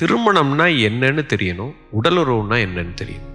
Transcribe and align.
திருமணம்னா 0.00 0.66
என்னன்னு 0.88 1.22
தெரியணும் 1.30 1.70
உடலுறவுனா 1.98 2.56
என்னன்னு 2.64 2.92
தெரியணும். 3.00 3.32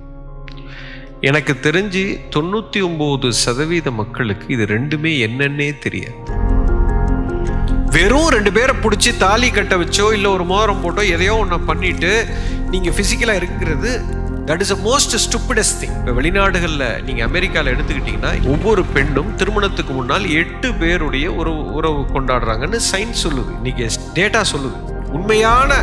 எனக்கு 1.29 1.54
தெரிஞ்சு 1.65 2.04
தொண்ணூத்தி 2.36 2.79
ஒன்பது 2.88 3.29
சதவீத 3.42 3.92
மக்களுக்கு 3.97 4.46
இது 4.55 4.65
ரெண்டுமே 4.71 5.12
என்னன்னே 5.26 5.68
தெரியாது. 5.86 6.20
வெறும் 7.96 8.29
ரெண்டு 8.35 8.52
பேரை 8.57 8.76
பிடிச்சி 8.84 9.12
தாலி 9.24 9.49
கட்ட 9.57 9.78
வச்சோ 9.81 10.06
இல்லை 10.17 10.29
ஒரு 10.35 10.46
மோதிரம் 10.52 10.81
போட்டோ 10.84 11.03
எதையோ 11.15 11.34
ஒன்று 11.42 11.60
பண்ணிட்டு 11.70 12.12
நீங்க 12.75 12.93
பிசிக்கலா 12.99 13.35
இருக்கிறது 13.42 13.92
that 14.49 14.63
is 14.66 14.74
a 14.75 14.80
most 14.88 15.17
stupidest 15.25 15.78
thing 15.81 15.98
இப்போ 15.99 16.13
வெளிநாடுகளில் 16.20 16.88
நீங்கள் 17.09 17.27
அமெரிக்காவில் 17.30 17.73
எடுத்துக்கிட்டிங்கன்னா 17.73 18.31
ஒவ்வொரு 18.53 18.85
பெண்ணும் 18.95 19.35
திருமணத்துக்கு 19.41 19.93
முன்னால் 19.99 20.30
எட்டு 20.43 20.71
பேருடைய 20.84 21.27
உறவு 21.41 21.66
உறவு 21.80 22.02
கொண்டாடுறாங்கன்னு 22.16 22.81
சயின்ஸ் 22.91 23.25
சொல்லுது. 23.25 23.52
இன்னைக்கு 23.59 23.89
டேட்டா 24.20 24.43
சொல்லுது. 24.53 24.80
உண்மையான 25.17 25.73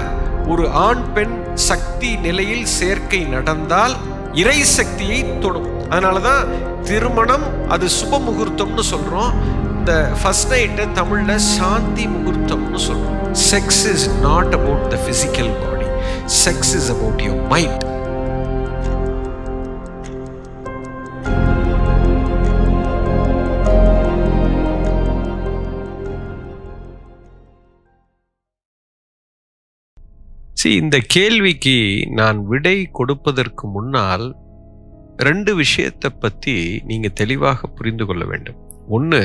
ஒரு 0.46 0.70
ஆண் 0.70 1.12
பெண் 1.12 1.34
சக்தி 1.54 2.16
நிலையில் 2.16 2.66
சேர்க்கை 2.66 3.24
நடந்தால் 3.24 3.96
இறை 4.32 4.62
சக்தியை 4.62 5.38
தொடும். 5.38 5.68
அதனாலதான் 5.90 6.44
திருமணம் 6.82 7.68
அது 7.68 7.86
சுப 7.86 8.20
முகூர்த்தம்னு 8.28 8.82
சொல்றோம். 8.92 9.32
இந்த 9.78 10.10
ஃபர்ஸ்ட் 10.22 10.52
நைட்டை 10.52 10.86
தமிழ்ல 10.94 11.34
சாந்தி 11.36 12.06
முகூர்த்தம்னு 12.06 12.80
சொல்றோம். 12.88 13.18
Sex 13.50 13.84
is 13.92 14.08
not 14.22 14.52
about 14.52 14.88
the 14.88 14.98
physical 15.08 15.50
body 15.62 15.84
sex 16.44 16.72
is 16.78 16.90
about 16.90 17.20
your 17.20 17.48
mind 17.48 17.84
C 30.60 30.70
இந்த 30.74 30.98
கேள்விக்கு 31.14 31.74
நான் 32.18 32.38
விடை 32.50 32.78
கொடுப்பதற்கு 32.98 33.64
முன்னால் 33.74 34.24
ரெண்டு 35.26 35.52
விஷயத்தை 35.60 36.08
பற்றி 36.10 36.54
நீங்கள் 36.88 37.14
தெளிவாக 37.20 37.68
புரிந்து 37.76 38.04
கொள்ள 38.06 38.24
வேண்டும். 38.24 38.58
ஒன்று 38.96 39.20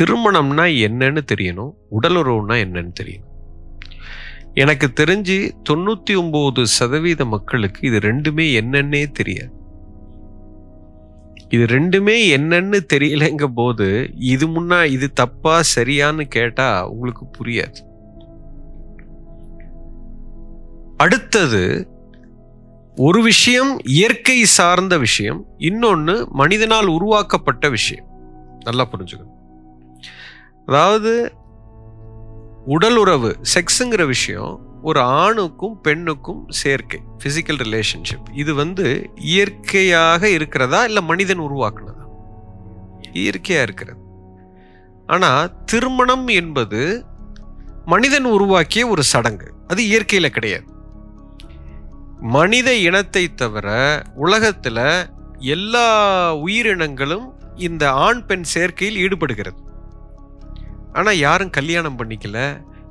திருமணம்னா 0.00 0.66
என்னன்னு 0.88 1.22
தெரியணும் 1.32 1.72
உடலுறவுனா 1.98 2.56
என்னன்னு 2.64 2.92
தெரியணும். 3.00 3.32
எனக்கு 4.54 4.88
தெரிஞ்சு 5.00 5.38
தொண்ணூற்றி 5.70 6.14
ஒம்பது 6.22 6.64
சதவீத 6.76 7.24
மக்களுக்கு 7.24 7.80
இது 7.88 7.98
ரெண்டுமே 8.08 8.46
என்னன்னே 8.60 9.02
தெரியாது. 9.20 9.52
இது 11.48 11.66
ரெண்டுமே 11.76 12.16
என்னன்னு 12.36 12.80
தெரியலைங்க 12.94 13.48
போது 13.60 13.88
இது 14.34 14.46
முன்னா 14.46 14.80
இது 14.96 15.08
தப்பா 15.22 15.56
சரியான்னு 15.76 16.26
கேட்டால் 16.38 16.88
உங்களுக்கு 16.88 17.26
புரியாது. 17.38 17.80
அடுத்தது 20.96 21.88
ஒரு 22.96 23.22
விஷயம் 23.22 23.78
இயற்கை 23.84 24.44
சார்ந்த 24.44 24.98
விஷயம் 24.98 25.44
இன்னொன்று 25.58 26.28
மனிதனால் 26.30 26.86
உருவாக்கப்பட்ட 26.86 27.68
விஷயம். 27.68 28.06
நல்லா 28.64 28.88
புரிஞ்சுக்கணும். 28.88 29.34
அதாவது 30.66 31.32
உடல் 32.66 32.96
உறவு 32.96 33.36
செக்ஸுங்கிற 33.54 34.06
விஷயம் 34.06 34.60
ஒரு 34.82 35.00
ஆணுக்கும் 35.00 35.80
பெண்ணுக்கும் 35.80 36.44
சேர்க்கை 36.48 37.00
ஃபிசிக்கல் 37.24 37.60
ரிலேஷன்ஷிப் 37.62 38.34
இது 38.34 38.54
வந்து 38.54 39.10
இயற்கையாக 39.14 40.28
இருக்கிறதா 40.28 40.84
இல்லை 40.84 41.02
மனிதன் 41.02 41.40
உருவாக்குனதா? 41.40 42.06
இயற்கையாக 43.12 43.66
இருக்கிறது. 43.66 44.00
ஆனால் 45.06 45.64
திருமணம் 45.64 46.26
என்பது 46.26 47.04
மனிதன் 47.84 48.24
உருவாக்கிய 48.24 48.86
ஒரு 48.86 49.02
சடங்கு. 49.02 49.52
அது 49.68 49.84
இயற்கையில் 49.84 50.30
கிடையாது. 50.30 50.74
மனித 52.20 52.68
இனத்தை 52.76 53.34
தவிர 53.34 53.68
உலகத்துல 54.24 54.78
எல்லா 55.54 55.88
உயிரினங்களும் 56.34 57.26
இந்த 57.56 57.92
ஆண் 57.92 58.22
பெண் 58.26 58.46
சேர்க்கையில் 58.54 59.00
ஈடுபடுகிறது. 59.04 59.60
ஆனா 60.92 61.10
யாரும் 61.10 61.50
கல்யாணம் 61.50 61.98
பண்ணிக்கல. 61.98 62.38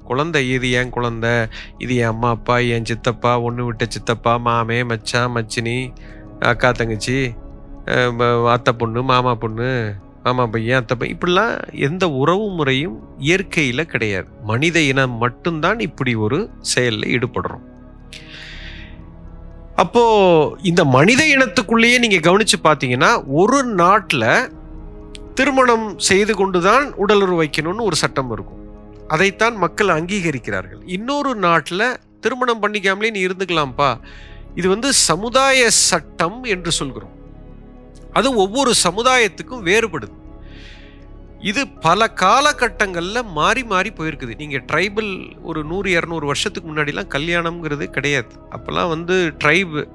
குழந்தை 0.03 0.41
இது 0.49 0.71
என் 0.71 0.89
குழந்தை 0.89 1.31
இது 1.77 1.95
என் 1.95 2.11
அம்மா 2.13 2.29
அப்பா 2.29 2.57
என் 2.57 2.87
சித்தப்பா 2.89 3.31
ஒன்று 3.41 3.65
விட்ட 3.65 3.85
சித்தப்பா 3.95 4.33
மாமே 4.47 4.79
மச்சான் 4.91 5.33
மச்சினி 5.35 5.77
அக்கா 6.39 6.71
தங்கச்சி 6.71 7.17
அத்தை 8.53 8.73
பொண்ணு 8.73 9.03
மாமா 9.03 9.35
பொண்ணு 9.35 9.69
மாமா 10.23 10.45
பையன் 10.53 10.79
அத்தை 10.79 10.95
பையன் 10.97 11.15
இப்படிலாம் 11.15 11.55
எந்த 11.87 12.09
உறவு 12.09 12.45
முறையும் 12.49 12.95
இயற்கையில் 13.17 13.91
கிடையாது. 13.93 14.27
மனித 14.43 14.79
இனம் 14.91 15.17
மட்டும்தான் 15.23 15.79
இப்படி 15.79 16.15
ஒரு 16.15 16.49
செயலில் 16.59 17.09
ஈடுபடுறோம். 17.15 17.65
அப்போ 19.75 20.03
இந்த 20.61 20.85
மனித 20.85 21.23
இனத்துக்குள்ளேயே 21.25 21.97
நீங்க 21.99 22.17
கவனிச்சு 22.29 22.57
பார்த்தீங்கன்னா 22.63 23.23
ஒரு 23.27 23.63
நாட்டில் 23.63 24.51
திருமணம் 25.33 25.99
செய்து 25.99 26.35
கொண்டுதான் 26.35 26.93
உடலுறவு 26.93 27.43
வைக்கணும்னு 27.43 27.81
ஒரு 27.81 27.95
சட்டம் 27.95 28.31
இருக்கும். 28.31 28.61
அதைத்தான் 29.07 29.55
மக்கள் 29.55 29.87
அங்கீகரிக்கிறார்கள். 29.87 30.81
இன்னொரு 30.85 31.35
நாட்டில் 31.35 31.99
திருமணம் 32.19 32.61
பண்ணிக்காமலே 32.61 33.09
நீ 33.09 33.25
இருந்துக்கலாம்ப்பா. 33.25 33.99
இது 34.55 34.69
வந்து 34.69 34.93
சமுதாய 34.93 35.69
சட்டம் 35.69 36.43
என்று 36.43 36.71
சொல்கிறோம். 36.71 37.13
அது 38.13 38.35
ஒவ்வொரு 38.35 38.73
சமுதாயத்துக்கும் 38.83 39.65
வேறுபடுது. 39.69 40.15
இது 41.39 41.67
பல 41.67 42.13
காலகட்டங்களில் 42.15 43.25
மாறி 43.25 43.63
மாறி 43.63 43.89
போயிருக்குது. 43.89 44.35
நீங்கள் 44.35 44.63
ட்ரைபல் 44.63 45.41
ஒரு 45.41 45.63
நூறு 45.63 45.99
இரநூறு 45.99 46.25
வருஷத்துக்கு 46.25 46.73
முன்னாடிலாம் 46.73 47.11
கல்யாணம்ங்கிறது 47.15 47.83
கிடையாது. 47.83 48.35
அப்போல்லாம் 48.51 48.87
வந்து 48.87 49.33
ட்ரைப் 49.43 49.87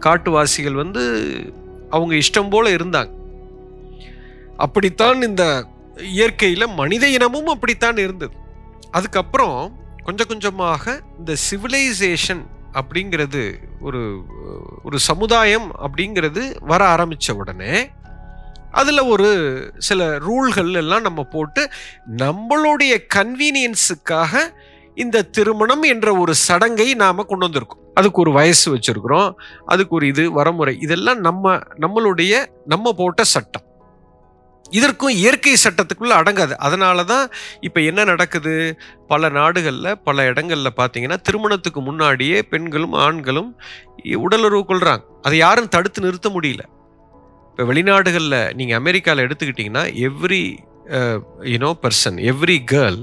காட்டுவாசிகள் 0.00 0.72
வந்து 0.72 1.24
அவங்க 1.90 2.14
இஷ்டம் 2.14 2.50
போல் 2.50 2.76
இருந்தாங்க. 2.76 3.10
அப்படித்தான் 4.56 5.22
இந்த 5.22 5.66
இயற்கையில் 5.96 6.68
மனித 6.68 7.08
இனமும் 7.08 7.46
அப்படித்தான் 7.46 7.96
இருந்தது. 7.96 8.36
அதுக்கப்புறம் 8.90 9.72
கொஞ்சம் 10.04 10.26
கொஞ்சமாக 10.26 11.02
இந்த 11.18 11.34
சிவிலைசேஷன் 11.50 12.46
அப்படிங்கிறது 12.72 13.54
ஒரு 13.80 14.22
ஒரு 14.84 14.98
சமுதாயம் 14.98 15.74
அப்படிங்கிறது 15.74 16.60
வர 16.60 16.84
ஆரம்பித்த 16.84 17.34
உடனே 17.34 17.88
அதில் 18.80 19.02
ஒரு 19.12 19.28
சில 19.88 20.00
ரூல்கள் 20.26 20.72
எல்லாம் 20.80 21.06
நம்ம 21.06 21.20
போட்டு 21.34 21.62
நம்மளுடைய 22.22 22.94
கன்வீனியன்ஸுக்காக 23.14 24.42
இந்த 24.94 25.26
திருமணம் 25.36 25.84
என்ற 25.92 26.08
ஒரு 26.22 26.32
சடங்கை 26.46 26.86
நாம் 27.02 27.28
கொண்டு 27.30 27.46
வந்திருக்கோம். 27.46 27.82
அதுக்கு 27.94 28.20
ஒரு 28.20 28.32
வயசு 28.38 28.66
வச்சுருக்குறோம். 28.74 29.30
அதுக்கு 29.66 29.94
ஒரு 29.94 30.06
இது 30.12 30.24
வரமுறை 30.38 30.74
இதெல்லாம் 30.86 31.20
நம்ம 31.26 31.54
நம்மளுடைய 31.84 32.32
நம்ம 32.66 32.92
போட்ட 33.00 33.24
சட்டம். 33.34 33.64
இதற்கும் 34.70 35.14
இயற்கை 35.20 35.52
சட்டத்துக்குள்ளே 35.64 36.14
அடங்காது. 36.20 36.54
அதனால 36.66 37.04
தான் 37.12 37.26
இப்போ 37.60 37.80
என்ன 37.90 38.00
நடக்குது? 38.04 38.54
பல 39.12 39.28
நாடுகளில் 39.36 40.00
பல 40.08 40.26
இடங்களில் 40.32 40.76
பார்த்தீங்கன்னா 40.80 41.18
திருமணத்துக்கு 41.28 41.80
முன்னாடியே 41.80 42.40
பெண்களும் 42.52 42.96
ஆண்களும் 43.06 43.50
உடலுறவு 44.24 44.64
கொள்கிறாங்க 44.68 45.04
அதை 45.22 45.38
யாரும் 45.38 45.72
தடுத்து 45.74 46.00
நிறுத்த 46.06 46.28
முடியல. 46.34 46.64
இப்போ 47.58 47.68
வெளிநாடுகளில் 47.70 48.52
நீங்கள் 48.58 48.78
அமெரிக்காவில் 48.80 49.22
எடுத்துக்கிட்டிங்கன்னா 49.24 49.82
every 50.08 50.42
you know 51.52 51.70
uh, 51.70 51.78
person 51.80 52.18
every 52.30 52.56
girl 52.72 52.98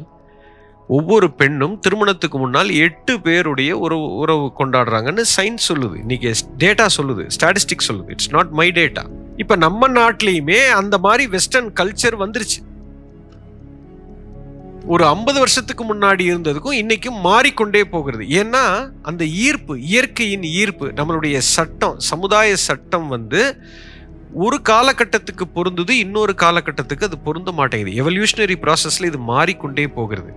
ஒவ்வொரு 0.89 1.27
பெண்ணும் 1.39 1.73
திருமணத்துக்கு 1.79 2.37
முன்னால் 2.43 2.69
எட்டு 2.85 3.13
பேருடைய 3.25 3.71
ஒரு 3.85 3.95
உறவு 4.21 4.45
கொண்டாடுறாங்கன்னு 4.59 5.23
சயின்ஸ் 5.33 5.65
சொல்லுது. 5.69 5.95
இன்னைக்கு 6.03 6.29
டேட்டா 6.61 6.85
சொல்லுது 6.97 7.23
ஸ்டாட்டிஸ்டிக் 7.35 7.85
சொல்லுது. 7.87 8.07
இட்ஸ் 8.15 8.31
நாட் 8.35 8.53
மை 8.59 8.67
டேட்டா 8.77 9.03
இப்போ 9.43 9.55
நம்ம 9.65 9.89
நாட்டிலையுமே 9.97 10.59
அந்த 10.79 10.97
மாதிரி 11.05 11.25
வெஸ்டர்ன் 11.35 11.69
கல்ச்சர் 11.79 12.17
வந்துருச்சு. 12.23 12.61
ஒரு 14.93 15.05
ஐம்பது 15.05 15.37
வருஷத்துக்கு 15.43 15.85
முன்னாடி 15.91 16.25
இருந்ததுக்கும் 16.31 16.77
இன்னைக்கும் 16.83 17.19
மாறிக்கொண்டே 17.27 17.81
போகிறது. 17.95 18.27
ஏன்னா 18.41 18.63
அந்த 19.11 19.25
ஈர்ப்பு 19.47 19.75
இயற்கையின் 19.89 20.47
ஈர்ப்பு 20.61 20.87
நம்மளுடைய 21.01 21.39
சட்டம் 21.55 21.99
சமுதாய 22.11 22.55
சட்டம் 22.69 23.09
வந்து 23.15 23.43
ஒரு 24.43 24.57
காலகட்டத்துக்கு 24.69 25.45
பொருந்தது 25.53 25.97
இன்னொரு 25.97 26.33
காலகட்டத்துக்கு 26.41 27.07
அது 27.07 27.17
பொருந்த 27.17 27.51
மாட்டேங்குது. 27.51 27.93
எவல்யூஷனரி 28.01 28.55
ப்ராசஸில் 28.63 29.09
இது 29.09 29.19
மாறிக்கொண்டே 29.31 29.87
போகிறது. 29.87 30.31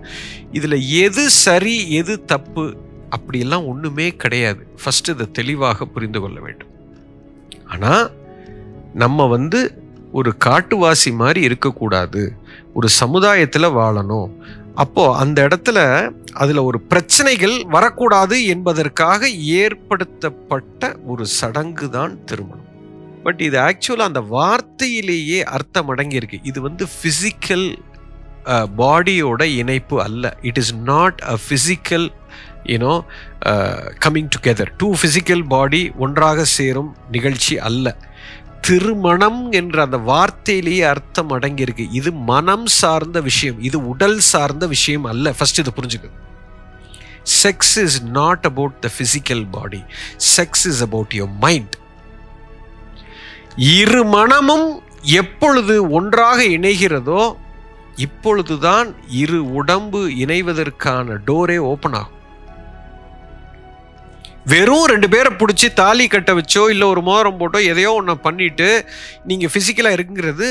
இதில் 0.51 0.77
எது 1.05 1.29
சரி 1.29 1.91
எது 1.91 2.25
தப்பு 2.25 2.65
அப்படியெல்லாம் 3.09 3.67
ஒன்றுமே 3.67 4.07
கிடையாது. 4.15 4.61
ஃபஸ்ட்டு 4.81 5.13
இதை 5.15 5.27
தெளிவாக 5.31 5.85
புரிந்து 5.85 6.19
கொள்ள 6.19 6.39
வேண்டும். 6.39 6.71
ஆனால் 7.65 8.05
நம்ம 8.93 9.27
வந்து 9.27 9.59
ஒரு 10.11 10.31
காட்டுவாசி 10.45 11.11
மாதிரி 11.13 11.41
இருக்கக்கூடாது. 11.41 12.21
ஒரு 12.73 12.89
சமுதாயத்தில் 12.89 13.75
வாழணும். 13.79 14.31
அப்போது 14.75 15.17
அந்த 15.17 15.37
இடத்துல 15.47 15.79
அதில் 16.33 16.67
ஒரு 16.69 16.79
பிரச்சனைகள் 16.81 17.55
வரக்கூடாது 17.75 18.45
என்பதற்காக 18.45 19.29
ஏற்படுத்தப்பட்ட 19.29 20.91
ஒரு 21.05 21.25
சடங்கு 21.25 21.89
தான் 21.89 22.13
திருமணம். 22.25 22.68
பட் 23.25 23.41
இது 23.47 23.57
ஆக்சுவலாக 23.67 24.11
அந்த 24.11 24.21
வார்த்தையிலேயே 24.37 25.39
அர்த்தம் 25.55 25.89
அடங்கியிருக்கு 25.93 26.37
இது 26.49 26.59
வந்து 26.67 26.85
ஃபிசிக்கல் 26.95 27.67
பாடியோட 28.81 29.41
இணைப்பு 29.61 29.95
அல்ல. 30.05 30.23
It 30.49 30.59
is 30.61 30.73
not 30.91 31.19
a 31.33 31.35
physical 31.45 32.07
you know 32.73 32.93
coming 34.05 34.29
together 34.35 34.71
to 34.81 34.87
physical 35.01 35.43
body 35.53 35.81
ஒன்றாக 36.05 36.45
சேரும் 36.57 36.91
நிகழ்ச்சி 37.15 37.55
அல்ல. 37.69 37.95
திருமணம் 38.67 39.41
என்ற 39.59 39.75
அந்த 39.87 39.97
வார்த்தையிலேயே 40.09 40.83
அர்த்தம் 40.93 41.29
அடங்கியிருக்கு 41.35 41.85
இது 41.99 42.09
மனம் 42.31 42.65
சார்ந்த 42.79 43.17
விஷயம். 43.27 43.59
இது 43.67 43.77
உடல் 43.91 44.19
சார்ந்த 44.31 44.67
விஷயம் 44.75 45.07
அல்ல. 45.11 45.33
ஃபர்ஸ்ட் 45.37 45.61
இதை 45.63 45.73
புரிஞ்சுக்க 45.77 46.09
sex 47.43 47.75
is 47.83 47.99
not 48.19 48.45
about 48.51 48.75
the 48.85 48.89
physical 48.95 49.43
body 49.55 49.81
sex 50.35 50.65
is 50.71 50.81
about 50.87 51.13
your 51.19 51.33
mind 51.45 51.75
இரு 53.59 54.03
மனமும் 54.05 54.67
எப்பொழுது 55.01 55.89
ஒன்றாக 55.89 56.43
இணைகிறதோ 56.43 57.23
இப்பொழுதுதான் 57.95 58.95
இரு 59.07 59.53
உடம்பு 59.53 60.15
இணைவதற்கான 60.15 61.17
டோரே 61.25 61.57
ஓப்பன் 61.57 61.93
ஆகும். 61.93 62.15
வெறும் 64.45 64.85
ரெண்டு 64.85 65.09
பேரை 65.09 65.35
பிடிச்சி 65.35 65.73
தாலி 65.73 66.07
கட்ட 66.07 66.33
வச்சோ 66.33 66.69
இல்லை 66.69 66.87
ஒரு 66.87 67.01
மோதிரம் 67.01 67.37
போட்டோ 67.37 67.59
எதையோ 67.61 67.91
ஒன்று 67.91 68.17
பண்ணிட்டு 68.17 68.69
நீங்கள் 69.25 69.49
ஃபிசிக்கலாக 69.53 69.97
இருக்குங்கிறது 69.97 70.47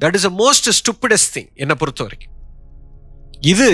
that 0.00 0.14
is 0.14 0.26
a 0.26 0.34
most 0.38 0.70
stupidest 0.78 1.34
thing 1.34 1.50
என்னை 1.54 1.74
பொறுத்த 1.74 2.02
வரைக்கும் 2.02 2.32
இது 3.40 3.68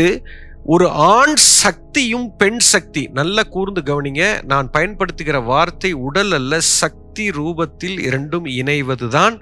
ஒரு 0.65 0.89
ஆண் 0.89 1.35
சக்தியும் 1.35 2.37
பெண் 2.37 2.59
சக்தி. 2.59 3.07
நல்ல 3.13 3.45
கூர்ந்து 3.45 3.81
கவனிங்க. 3.81 4.43
நான் 4.43 4.71
பயன்படுத்துகிற 4.71 5.41
வார்த்தை 5.41 5.93
உடல் 5.93 6.33
அல்ல 6.33 6.61
சக்தி 6.61 7.29
ரூபத்தில் 7.29 7.99
இரண்டும் 8.01 8.45
இணைவதுதான் 8.45 9.41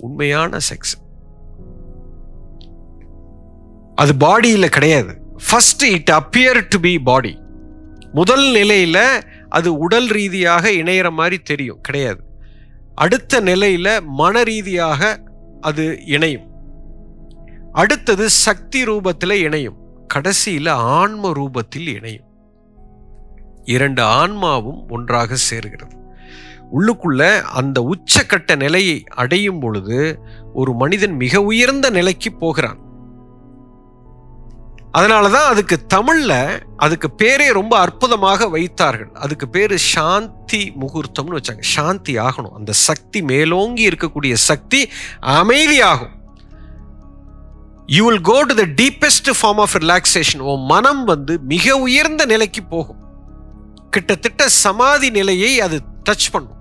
உண்மையான 0.00 0.56
செக்ஸ் 0.56 0.94
அது 3.94 4.12
பாடியில் 4.12 4.66
கிடையாது. 4.66 5.16
First 5.50 5.84
it 5.84 6.10
appear 6.12 6.66
to 6.68 6.78
be 6.80 6.98
body 6.98 7.38
முதல் 8.12 8.50
நிலையில் 8.50 9.24
அது 9.48 9.78
உடல் 9.78 10.06
ரீதியாக 10.06 10.70
இணையிற 10.70 11.10
மாதிரி 11.10 11.38
தெரியும். 11.38 11.80
கிடையாது. 11.80 12.22
அடுத்த 12.94 13.40
நிலையில் 13.40 14.02
மன 14.02 14.42
ரீதியாக 14.42 15.22
அது 15.60 16.06
இணையும். 16.06 16.48
அடுத்தது 17.72 18.30
சக்தி 18.30 18.84
ரூபத்தில் 18.84 19.32
இணையும். 19.32 19.79
கடைசியில் 20.10 20.66
ஆன்ம 20.66 21.30
ரூபத்தில் 21.30 21.86
இணையும். 21.86 22.24
இரண்டு 23.64 24.02
ஆன்மாவும் 24.02 24.88
ஒன்றாக 24.88 25.34
சேர்கிறது. 25.34 25.96
உள்ளுக்குள்ள 26.78 27.42
அந்த 27.42 27.80
உச்சக்கட்ட 27.80 28.56
நிலையை 28.56 29.04
அடையும் 29.14 29.60
பொழுது 29.60 30.18
ஒரு 30.54 30.72
மனிதன் 30.74 31.16
மிக 31.16 31.42
உயர்ந்த 31.42 31.90
நிலைக்கு 31.90 32.32
போகிறான். 32.32 32.78
அதனாலதான் 34.98 35.48
அதுக்கு 35.52 35.78
தமிழ்ல 35.94 36.60
அதுக்கு 36.76 37.08
பேரே 37.22 37.52
ரொம்ப 37.52 37.78
அற்புதமாக 37.78 38.48
வைத்தார்கள். 38.48 39.10
அதுக்கு 39.14 39.48
பேரு 39.48 39.78
சாந்தி 39.78 40.72
முகூர்த்தம்னு 40.80 41.36
வச்சாங்க. 41.36 41.60
சாந்தி 41.60 42.18
ஆகணும். 42.18 42.56
அந்த 42.56 42.72
சக்தி 42.72 43.22
மேலோங்கி 43.22 43.88
இருக்கக்கூடிய 43.88 44.32
சக்தி 44.32 44.88
அமைதியாகும். 45.22 46.18
You 47.94 48.02
will 48.08 48.24
go 48.30 48.36
to 48.48 48.54
the 48.60 48.64
deepest 48.80 49.28
form 49.38 49.60
of 49.64 49.74
relaxation 49.82 50.42
உன் 50.50 50.64
மனம் 50.64 51.04
வந்து 51.04 51.34
மிக 51.52 51.76
உயர்ந்த 51.76 52.24
நிலைக்கு 52.32 52.62
போகும். 52.74 53.00
கிட்டத்தட்ட 53.90 54.48
சமாதி 54.64 55.08
நிலையை 55.10 55.60
அது 55.60 55.76
டச் 56.08 56.28
பண்ணும். 56.32 56.60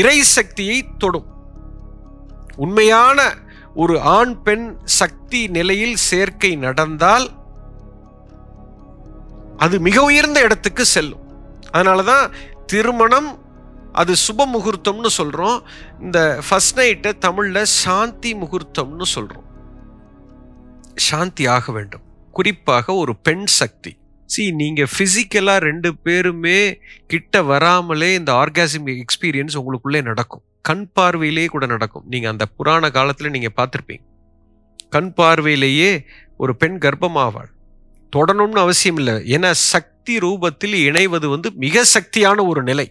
இறை 0.00 0.16
சக்தியை 0.36 0.78
தொடும். 0.98 1.28
உண்மையான 2.56 3.28
ஒரு 3.74 4.00
ஆண் 4.00 4.34
பெண் 4.42 4.66
சக்தி 5.00 5.40
நிலையில் 5.56 5.96
சேர்க்கை 6.08 6.52
நடந்தால் 6.66 7.26
அது 9.56 9.76
மிக 9.88 10.02
உயர்ந்த 10.02 10.40
இடத்துக்கு 10.40 10.84
செல்லும். 10.84 11.24
அதனாலதான் 11.72 12.24
திருமணம் 12.66 13.30
அது 13.92 14.14
சுப 14.26 14.46
முகூர்த்தம்னு 14.54 15.10
சொல்கிறோம் 15.20 15.58
இந்த 16.00 16.18
ஃபர்ஸ்ட் 16.48 16.78
நைட்டை 16.80 17.12
தமிழில் 17.26 17.70
சாந்தி 17.82 18.32
முகூர்த்தம்னு 18.34 19.08
சொல்கிறோம் 19.16 19.46
சாந்தி 21.06 21.46
ஆக 21.46 21.72
வேண்டும். 21.72 22.04
குறிப்பாக 22.32 22.94
ஒரு 22.94 23.16
பெண் 23.16 23.46
சக்தி. 23.46 23.92
சி 24.32 24.42
நீங்கள் 24.60 24.90
ஃபிசிக்கலாக 24.94 25.58
ரெண்டு 25.58 25.90
பேருமே 25.96 26.58
கிட்ட 27.06 27.42
வராமலே 27.42 28.14
இந்த 28.14 28.32
ஆர்காசிம் 28.32 28.88
எக்ஸ்பீரியன்ஸ் 29.04 29.58
உங்களுக்குள்ளே 29.60 30.02
நடக்கும். 30.02 30.42
கண் 30.60 30.90
பார்வையிலே 30.92 31.46
கூட 31.46 31.66
நடக்கும். 31.66 32.04
நீங்கள் 32.08 32.30
அந்த 32.30 32.46
புராண 32.46 32.90
காலத்தில் 32.90 33.34
நீங்கள் 33.36 33.56
பார்த்துருப்பீங்க. 33.58 34.04
கண் 34.88 35.12
பார்வையிலேயே 35.20 35.90
ஒரு 36.36 36.56
பெண் 36.56 36.78
கர்ப்பமாவாள். 36.78 37.50
தொடணும்னு 38.16 38.60
அவசியம் 38.64 38.96
இல்லை. 38.96 39.14
ஏன்னா 39.34 39.50
சக்தி 39.50 40.18
ரூபத்தில் 40.18 40.76
இணைவது 40.88 41.26
வந்து 41.28 41.48
மிக 41.64 41.84
சக்தியான 41.94 42.46
ஒரு 42.46 42.62
நிலை. 42.62 42.86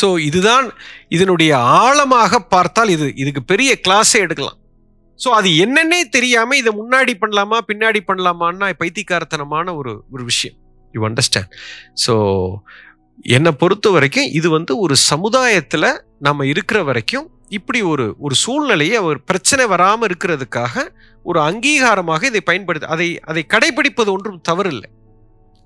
ஸோ 0.00 0.18
இதுதான் 0.28 0.66
இதனுடைய 1.08 1.52
ஆழமாக 1.58 2.38
பார்த்தால் 2.54 2.88
இது 2.88 3.06
இதுக்கு 3.14 3.42
பெரிய 3.42 3.70
கிளாஸே 3.88 4.18
எடுக்கலாம். 4.24 4.58
ஸோ 5.24 5.28
அது 5.28 5.48
என்னன்னே 5.64 6.00
தெரியாம 6.10 6.56
இதை 6.56 6.72
முன்னாடி 6.78 7.12
பண்ணலாமா 7.20 7.58
பின்னாடி 7.66 8.00
பண்ணலாமான்னா 8.06 8.68
பைத்தியக்காரத்தனமான 8.82 9.76
ஒரு 9.76 9.92
ஒரு 10.10 10.24
விஷயம். 10.24 10.56
யூ 10.94 11.02
அண்டர்ஸ்டாண்ட் 11.08 11.52
ஸோ 12.06 12.14
என்னை 13.26 13.52
பொறுத்த 13.52 13.90
வரைக்கும் 13.90 14.30
இது 14.32 14.50
வந்து 14.50 14.72
ஒரு 14.78 14.96
சமுதாயத்தில் 14.96 15.88
நம்ம 16.18 16.46
இருக்கிற 16.46 16.82
வரைக்கும் 16.82 17.26
இப்படி 17.48 17.82
ஒரு 17.82 18.04
ஒரு 18.18 18.34
சூழ்நிலையை 18.34 18.98
ஒரு 18.98 19.18
பிரச்சனை 19.20 19.66
வராமல் 19.66 20.08
இருக்கிறதுக்காக 20.08 20.84
ஒரு 21.22 21.40
அங்கீகாரமாக 21.40 22.22
இதை 22.24 22.40
பயன்படுத்த 22.40 22.86
அதை 22.86 23.08
அதை 23.20 23.42
கடைபிடிப்பது 23.48 24.10
ஒன்றும் 24.12 24.40
தவறில்லை. 24.48 24.90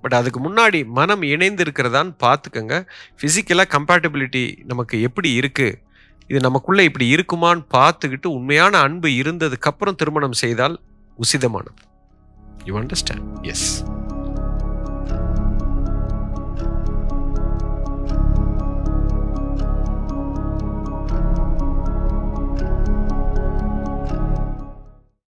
பட் 0.05 0.13
அதுக்கு 0.13 0.41
முன்னாடி 0.41 0.81
மனம் 0.89 1.23
இணைந்து 1.23 1.65
இருக்கிறதான்னு 1.65 2.15
பார்த்துக்கங்க. 2.25 2.75
ஃபிசிக்கலாக 3.21 3.69
கம்பேட்டபிலிட்டி 3.77 4.45
நமக்கு 4.65 5.01
எப்படி 5.01 5.31
இருக்குது 5.39 5.79
இது 6.29 6.41
நமக்குள்ளே 6.41 6.85
இப்படி 6.85 7.15
இருக்குமான்னு 7.15 7.65
பார்த்துக்கிட்டு 7.75 8.27
உண்மையான 8.27 8.79
அன்பு 8.79 9.09
இருந்ததுக்கு 9.09 9.69
அப்புறம் 9.71 9.95
திருமணம் 9.95 10.33
செய்தால் 10.33 10.81
உசிதமானது. 11.19 11.81
You 12.65 12.79
understand 12.79 13.43
yes 13.43 13.69